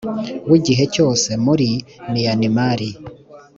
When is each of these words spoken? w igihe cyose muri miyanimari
w 0.49 0.51
igihe 0.59 0.83
cyose 0.93 1.29
muri 1.45 1.69
miyanimari 2.11 2.89